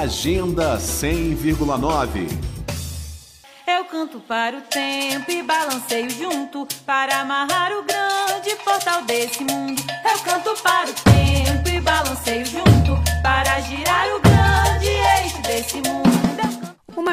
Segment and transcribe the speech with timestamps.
[0.00, 2.26] Agenda 100,9
[3.66, 9.82] Eu canto para o tempo e balanceio junto para amarrar o grande portal desse mundo.
[10.10, 11.11] Eu canto para o tempo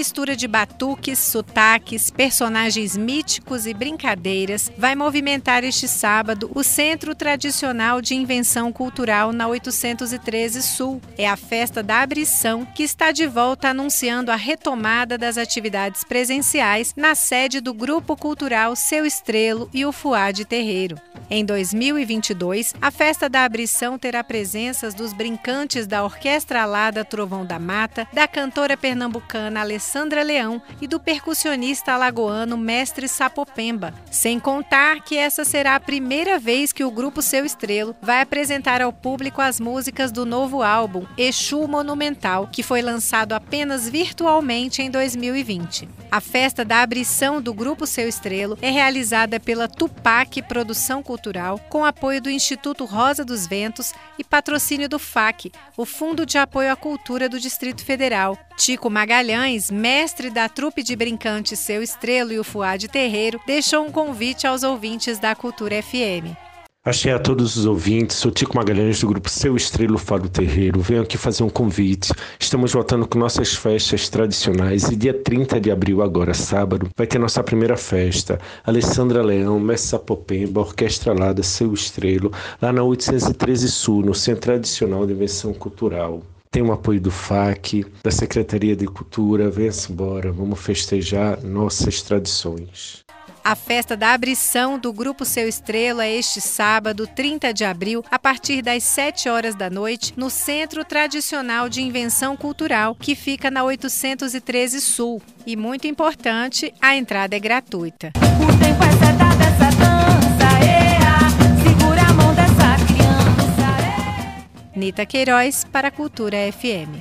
[0.00, 8.00] mistura de batuques, sotaques, personagens míticos e brincadeiras vai movimentar este sábado o Centro Tradicional
[8.00, 11.02] de Invenção Cultural na 813 Sul.
[11.18, 16.94] É a festa da abrição que está de volta anunciando a retomada das atividades presenciais
[16.96, 21.09] na sede do Grupo Cultural Seu Estrelo e o Fuá Terreiro.
[21.32, 27.56] Em 2022, a festa da abrição terá presenças dos brincantes da Orquestra Alada Trovão da
[27.56, 33.94] Mata, da cantora pernambucana Alessandra Leão e do percussionista alagoano Mestre Sapopemba.
[34.10, 38.82] Sem contar que essa será a primeira vez que o grupo Seu Estrelo vai apresentar
[38.82, 44.90] ao público as músicas do novo álbum Exu Monumental, que foi lançado apenas virtualmente em
[44.90, 45.88] 2020.
[46.10, 51.19] A festa da abrição do grupo Seu Estrelo é realizada pela Tupac Produção Cultural,
[51.68, 56.72] com apoio do Instituto Rosa dos Ventos e patrocínio do FAC, o Fundo de Apoio
[56.72, 58.38] à Cultura do Distrito Federal.
[58.56, 63.84] Tico Magalhães, mestre da trupe de brincantes Seu Estrelo e o Fuá de Terreiro, deixou
[63.84, 66.49] um convite aos ouvintes da Cultura FM.
[66.82, 70.80] Achei a todos os ouvintes, sou Tico Magalhães do grupo Seu Estrelo Fado Terreiro.
[70.80, 72.10] Venho aqui fazer um convite.
[72.38, 77.18] Estamos voltando com nossas festas tradicionais e dia 30 de abril, agora sábado, vai ter
[77.18, 78.40] nossa primeira festa.
[78.64, 85.06] Alessandra Leão, Mestre Sapopemba, Orquestra Lada Seu Estrelo, lá na 813 Sul, no Centro Tradicional
[85.06, 86.22] de Invenção Cultural.
[86.50, 89.50] Tem o apoio do FAC, da Secretaria de Cultura.
[89.50, 93.04] Venha-se embora, vamos festejar nossas tradições.
[93.42, 98.18] A festa da abrição do Grupo Seu Estrela é este sábado, 30 de abril, a
[98.18, 103.64] partir das 7 horas da noite, no Centro Tradicional de Invenção Cultural, que fica na
[103.64, 105.22] 813 Sul.
[105.46, 108.12] E muito importante, a entrada é gratuita.
[108.16, 111.30] O tempo é sedado dessa dança, ea,
[111.64, 113.66] segura a mão dessa criança.
[113.82, 114.44] ea.
[114.76, 117.00] Nita Queiroz para a Cultura FM.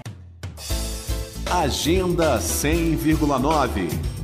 [1.52, 4.19] Agenda 100,9